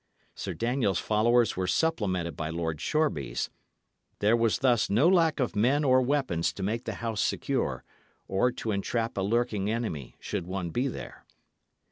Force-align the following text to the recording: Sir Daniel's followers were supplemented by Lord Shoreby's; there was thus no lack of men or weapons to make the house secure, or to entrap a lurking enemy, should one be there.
Sir 0.33 0.55
Daniel's 0.55 0.97
followers 0.97 1.55
were 1.55 1.67
supplemented 1.67 2.35
by 2.35 2.49
Lord 2.49 2.81
Shoreby's; 2.81 3.51
there 4.17 4.35
was 4.35 4.57
thus 4.57 4.89
no 4.89 5.07
lack 5.07 5.39
of 5.39 5.55
men 5.55 5.83
or 5.83 6.01
weapons 6.01 6.51
to 6.53 6.63
make 6.63 6.85
the 6.85 6.95
house 7.05 7.21
secure, 7.21 7.83
or 8.27 8.51
to 8.53 8.71
entrap 8.71 9.15
a 9.15 9.21
lurking 9.21 9.69
enemy, 9.69 10.15
should 10.19 10.47
one 10.47 10.71
be 10.71 10.87
there. 10.87 11.23